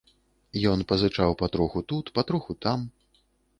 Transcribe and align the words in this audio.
Ён 0.71 0.79
пазычаў 0.91 1.37
патроху 1.43 1.85
тут, 1.93 2.05
патроху 2.19 2.59
там. 2.69 2.79